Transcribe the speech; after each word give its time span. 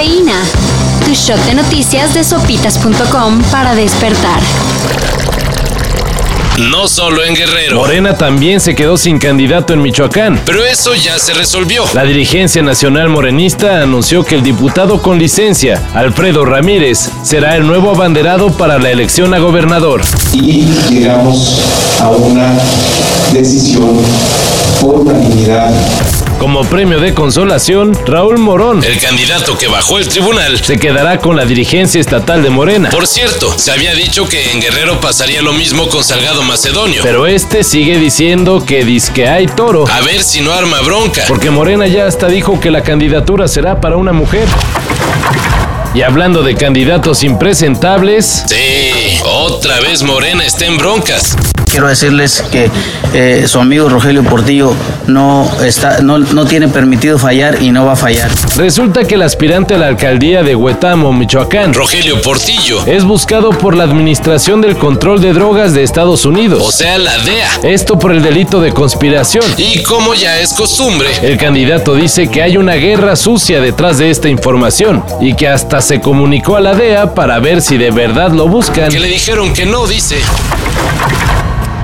Cafeína. 0.00 0.42
Tu 1.04 1.12
shot 1.12 1.38
de 1.44 1.54
noticias 1.54 2.14
de 2.14 2.24
sopitas.com 2.24 3.42
para 3.50 3.74
despertar. 3.74 4.40
No 6.70 6.88
solo 6.88 7.22
en 7.22 7.34
Guerrero. 7.34 7.76
Morena 7.76 8.16
también 8.16 8.60
se 8.60 8.74
quedó 8.74 8.96
sin 8.96 9.18
candidato 9.18 9.74
en 9.74 9.82
Michoacán. 9.82 10.40
Pero 10.46 10.64
eso 10.64 10.94
ya 10.94 11.18
se 11.18 11.34
resolvió. 11.34 11.84
La 11.92 12.04
dirigencia 12.04 12.62
nacional 12.62 13.10
morenista 13.10 13.82
anunció 13.82 14.24
que 14.24 14.36
el 14.36 14.42
diputado 14.42 15.02
con 15.02 15.18
licencia, 15.18 15.82
Alfredo 15.92 16.46
Ramírez, 16.46 17.10
será 17.22 17.56
el 17.56 17.66
nuevo 17.66 17.90
abanderado 17.90 18.50
para 18.52 18.78
la 18.78 18.90
elección 18.90 19.34
a 19.34 19.38
gobernador. 19.38 20.00
Y 20.32 20.64
llegamos 20.88 21.60
a 22.00 22.08
una 22.08 22.58
decisión 23.34 24.00
por 24.80 25.00
unanimidad 25.00 25.74
como 26.40 26.64
premio 26.64 26.98
de 27.00 27.12
consolación, 27.12 27.92
Raúl 28.06 28.38
Morón, 28.38 28.82
el 28.82 28.98
candidato 28.98 29.58
que 29.58 29.68
bajó 29.68 29.98
el 29.98 30.08
tribunal, 30.08 30.58
se 30.64 30.78
quedará 30.78 31.18
con 31.18 31.36
la 31.36 31.44
dirigencia 31.44 32.00
estatal 32.00 32.42
de 32.42 32.48
Morena. 32.48 32.88
Por 32.88 33.06
cierto, 33.06 33.58
se 33.58 33.70
había 33.70 33.92
dicho 33.92 34.26
que 34.26 34.50
en 34.50 34.62
Guerrero 34.62 35.02
pasaría 35.02 35.42
lo 35.42 35.52
mismo 35.52 35.90
con 35.90 36.02
Salgado 36.02 36.42
Macedonio. 36.42 37.02
Pero 37.02 37.26
este 37.26 37.62
sigue 37.62 37.98
diciendo 37.98 38.64
que 38.66 38.80
que 39.14 39.28
hay 39.28 39.46
toro. 39.46 39.84
A 39.86 40.00
ver 40.00 40.22
si 40.22 40.40
no 40.40 40.54
arma 40.54 40.80
bronca. 40.80 41.24
Porque 41.28 41.50
Morena 41.50 41.86
ya 41.86 42.06
hasta 42.06 42.28
dijo 42.28 42.58
que 42.58 42.70
la 42.70 42.82
candidatura 42.82 43.46
será 43.46 43.78
para 43.82 43.98
una 43.98 44.14
mujer. 44.14 44.48
Y 45.92 46.02
hablando 46.02 46.44
de 46.44 46.54
candidatos 46.54 47.24
impresentables. 47.24 48.44
Sí, 48.46 49.18
otra 49.24 49.80
vez 49.80 50.04
Morena 50.04 50.44
está 50.44 50.66
en 50.66 50.78
broncas. 50.78 51.36
Quiero 51.68 51.88
decirles 51.88 52.42
que 52.50 52.68
eh, 53.12 53.44
su 53.46 53.60
amigo 53.60 53.88
Rogelio 53.88 54.24
Portillo 54.24 54.74
no, 55.06 55.48
está, 55.64 56.00
no, 56.00 56.18
no 56.18 56.44
tiene 56.44 56.66
permitido 56.66 57.16
fallar 57.16 57.62
y 57.62 57.70
no 57.70 57.86
va 57.86 57.92
a 57.92 57.96
fallar. 57.96 58.28
Resulta 58.56 59.04
que 59.04 59.14
el 59.14 59.22
aspirante 59.22 59.74
a 59.74 59.78
la 59.78 59.86
alcaldía 59.86 60.42
de 60.42 60.56
Huetamo, 60.56 61.12
Michoacán, 61.12 61.72
Rogelio 61.72 62.20
Portillo, 62.22 62.84
es 62.86 63.04
buscado 63.04 63.50
por 63.50 63.76
la 63.76 63.84
Administración 63.84 64.60
del 64.60 64.76
Control 64.76 65.20
de 65.20 65.32
Drogas 65.32 65.72
de 65.72 65.84
Estados 65.84 66.24
Unidos. 66.24 66.60
O 66.60 66.72
sea, 66.72 66.98
la 66.98 67.16
DEA. 67.18 67.60
Esto 67.62 67.98
por 67.98 68.10
el 68.10 68.22
delito 68.22 68.60
de 68.60 68.72
conspiración. 68.72 69.44
Y 69.56 69.82
como 69.84 70.14
ya 70.14 70.40
es 70.40 70.52
costumbre, 70.52 71.08
el 71.22 71.36
candidato 71.36 71.94
dice 71.94 72.28
que 72.28 72.42
hay 72.42 72.56
una 72.56 72.74
guerra 72.74 73.14
sucia 73.14 73.60
detrás 73.60 73.98
de 73.98 74.10
esta 74.10 74.28
información 74.28 75.04
y 75.20 75.34
que 75.34 75.46
hasta 75.46 75.79
se 75.80 76.00
comunicó 76.00 76.56
a 76.56 76.60
la 76.60 76.74
DEA 76.74 77.14
para 77.14 77.38
ver 77.38 77.62
si 77.62 77.78
de 77.78 77.90
verdad 77.90 78.32
lo 78.32 78.48
buscan. 78.48 78.90
Que 78.90 79.00
le 79.00 79.08
dijeron 79.08 79.52
que 79.52 79.66
no, 79.66 79.86
dice 79.86 80.20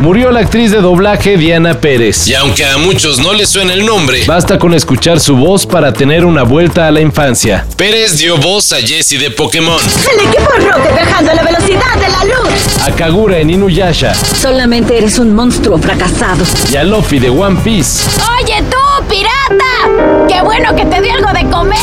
murió 0.00 0.30
la 0.30 0.40
actriz 0.40 0.70
de 0.70 0.80
doblaje 0.80 1.36
Diana 1.36 1.80
Pérez. 1.80 2.28
Y 2.28 2.34
aunque 2.34 2.64
a 2.64 2.78
muchos 2.78 3.18
no 3.18 3.32
les 3.32 3.48
suena 3.48 3.74
el 3.74 3.84
nombre, 3.84 4.24
basta 4.26 4.58
con 4.58 4.74
escuchar 4.74 5.20
su 5.20 5.36
voz 5.36 5.66
para 5.66 5.92
tener 5.92 6.24
una 6.24 6.42
vuelta 6.42 6.86
a 6.86 6.90
la 6.90 7.00
infancia. 7.00 7.66
Pérez 7.76 8.18
dio 8.18 8.36
voz 8.36 8.72
a 8.72 8.76
Jessie 8.76 9.18
de 9.18 9.30
Pokémon. 9.30 9.80
El 10.12 10.26
equipo 10.26 10.50
Rocket 10.50 10.94
viajando 10.94 11.32
a 11.32 11.34
la 11.34 11.42
velocidad 11.42 11.94
de 11.96 12.08
la 12.08 12.24
luz. 12.24 12.78
A 12.86 12.92
Kagura 12.92 13.38
en 13.38 13.50
Inuyasha. 13.50 14.14
Solamente 14.14 14.96
eres 14.96 15.18
un 15.18 15.34
monstruo 15.34 15.78
fracasado. 15.78 16.44
Y 16.72 16.76
a 16.76 16.84
Luffy 16.84 17.18
de 17.18 17.30
One 17.30 17.60
Piece. 17.62 18.08
Oye 18.42 18.62
tú, 18.70 19.04
pirata. 19.08 20.26
Qué 20.28 20.40
bueno 20.42 20.74
que 20.74 20.84
te 20.84 21.00
di 21.00 21.08
algo 21.08 21.32
de 21.32 21.50
comer. 21.50 21.78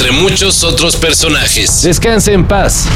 Entre 0.00 0.18
muchos 0.18 0.64
otros 0.64 0.96
personajes. 0.96 1.82
Descanse 1.82 2.32
en 2.32 2.46
paz. 2.46 2.86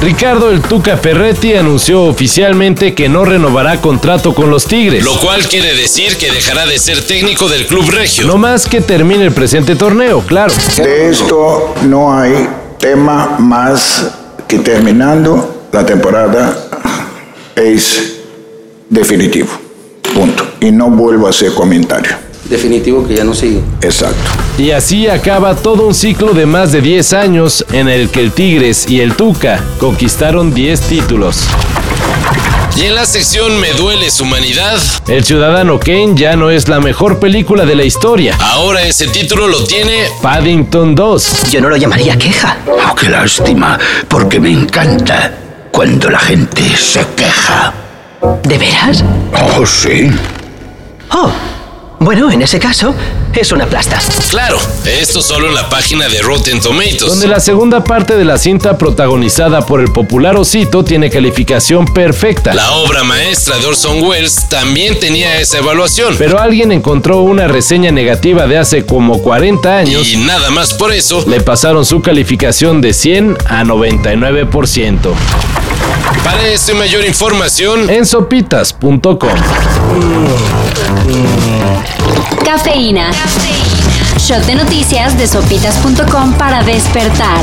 Ricardo 0.00 0.52
El 0.52 0.60
Tuca 0.62 0.96
Ferretti 0.96 1.54
anunció 1.54 2.04
oficialmente 2.04 2.94
que 2.94 3.08
no 3.08 3.24
renovará 3.24 3.80
contrato 3.80 4.32
con 4.32 4.48
los 4.48 4.66
Tigres. 4.66 5.02
Lo 5.02 5.18
cual 5.18 5.48
quiere 5.48 5.74
decir 5.74 6.16
que 6.18 6.30
dejará 6.30 6.66
de 6.66 6.78
ser 6.78 7.04
técnico 7.04 7.48
del 7.48 7.66
Club 7.66 7.90
Regio. 7.90 8.28
No 8.28 8.38
más 8.38 8.66
que 8.66 8.80
termine 8.80 9.24
el 9.24 9.32
presente 9.32 9.74
torneo, 9.74 10.20
claro. 10.20 10.54
De 10.76 11.10
esto 11.10 11.74
no 11.82 12.16
hay 12.16 12.48
tema 12.78 13.34
más 13.40 14.06
que 14.46 14.60
terminando 14.60 15.66
la 15.72 15.84
temporada 15.84 16.68
es 17.56 18.18
definitivo. 18.88 19.48
Punto. 20.14 20.46
Y 20.60 20.70
no 20.70 20.90
vuelvo 20.90 21.26
a 21.26 21.30
hacer 21.30 21.52
comentario 21.54 22.24
definitivo 22.48 23.06
que 23.06 23.14
ya 23.14 23.24
no 23.24 23.34
sigue. 23.34 23.60
Exacto. 23.82 24.45
Y 24.58 24.70
así 24.70 25.06
acaba 25.06 25.54
todo 25.54 25.86
un 25.86 25.94
ciclo 25.94 26.32
de 26.32 26.46
más 26.46 26.72
de 26.72 26.80
10 26.80 27.12
años 27.12 27.64
en 27.72 27.88
el 27.88 28.08
que 28.08 28.20
el 28.20 28.32
Tigres 28.32 28.88
y 28.88 29.00
el 29.00 29.14
Tuca 29.14 29.62
conquistaron 29.78 30.54
10 30.54 30.80
títulos. 30.80 31.46
Y 32.74 32.84
en 32.84 32.94
la 32.94 33.04
sección 33.06 33.58
Me 33.60 33.72
duele 33.72 34.10
su 34.10 34.24
humanidad, 34.24 34.78
El 35.08 35.24
Ciudadano 35.24 35.78
Kane 35.78 36.12
ya 36.14 36.36
no 36.36 36.50
es 36.50 36.68
la 36.68 36.80
mejor 36.80 37.18
película 37.18 37.66
de 37.66 37.74
la 37.74 37.84
historia. 37.84 38.34
Ahora 38.40 38.82
ese 38.82 39.08
título 39.08 39.46
lo 39.46 39.62
tiene 39.64 40.08
Paddington 40.22 40.94
2. 40.94 41.50
Yo 41.50 41.60
no 41.60 41.68
lo 41.68 41.76
llamaría 41.76 42.16
queja. 42.16 42.56
Oh, 42.66 42.94
qué 42.94 43.10
lástima, 43.10 43.78
porque 44.08 44.40
me 44.40 44.50
encanta 44.50 45.32
cuando 45.70 46.08
la 46.08 46.18
gente 46.18 46.62
se 46.76 47.04
queja. 47.14 47.74
¿De 48.42 48.56
veras? 48.56 49.04
Oh, 49.32 49.66
sí. 49.66 50.10
Oh, 51.10 51.30
bueno, 51.98 52.30
en 52.30 52.42
ese 52.42 52.58
caso, 52.58 52.94
es 53.34 53.52
una 53.52 53.66
plasta. 53.66 53.98
Claro, 54.30 54.58
esto 54.84 55.22
solo 55.22 55.48
en 55.48 55.54
la 55.54 55.68
página 55.68 56.08
de 56.08 56.20
Rotten 56.20 56.60
Tomatoes. 56.60 57.06
Donde 57.06 57.26
la 57.26 57.40
segunda 57.40 57.84
parte 57.84 58.16
de 58.16 58.24
la 58.24 58.38
cinta 58.38 58.76
protagonizada 58.76 59.64
por 59.64 59.80
el 59.80 59.92
popular 59.92 60.36
osito 60.36 60.84
tiene 60.84 61.10
calificación 61.10 61.86
perfecta. 61.86 62.54
La 62.54 62.72
obra 62.72 63.02
maestra 63.02 63.58
de 63.58 63.66
Orson 63.66 64.02
Welles 64.02 64.48
también 64.48 65.00
tenía 65.00 65.40
esa 65.40 65.58
evaluación. 65.58 66.16
Pero 66.18 66.38
alguien 66.38 66.70
encontró 66.72 67.20
una 67.20 67.48
reseña 67.48 67.90
negativa 67.90 68.46
de 68.46 68.58
hace 68.58 68.84
como 68.84 69.22
40 69.22 69.76
años. 69.76 70.06
Y 70.08 70.18
nada 70.18 70.50
más 70.50 70.74
por 70.74 70.92
eso, 70.92 71.24
le 71.26 71.40
pasaron 71.40 71.84
su 71.84 72.02
calificación 72.02 72.80
de 72.80 72.92
100 72.92 73.38
a 73.46 73.64
99%. 73.64 75.12
Para 76.24 76.48
esto 76.48 76.72
y 76.72 76.74
mayor 76.74 77.04
información 77.04 77.88
en 77.88 78.04
sopitas.com. 78.04 79.30
Cafeína. 82.44 83.10
Shot 84.18 84.44
de 84.46 84.54
noticias 84.54 85.16
de 85.16 85.26
sopitas.com 85.26 86.32
para 86.34 86.62
despertar. 86.62 87.40